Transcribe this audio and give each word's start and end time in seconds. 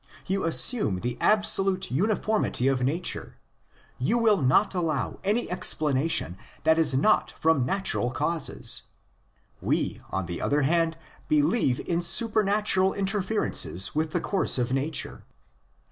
You 0.25 0.45
assume 0.45 1.01
the 1.01 1.15
absolute 1.21 1.91
uniformity 1.91 2.67
of 2.67 2.81
nature. 2.81 3.37
You 3.99 4.17
will 4.17 4.41
not 4.41 4.73
allow 4.73 5.19
any 5.23 5.47
explanation 5.51 6.37
that 6.63 6.79
is 6.79 6.95
not 6.95 7.29
from 7.33 7.67
natural 7.67 8.09
causes. 8.09 8.81
We, 9.61 10.01
on 10.09 10.25
the 10.25 10.41
other 10.41 10.63
hand, 10.63 10.97
believe 11.27 11.87
in 11.87 12.01
super 12.01 12.43
natural 12.43 12.93
interferences 12.93 13.93
with 13.93 14.09
the 14.09 14.21
course 14.21 14.57
of 14.57 14.73
nature. 14.73 15.23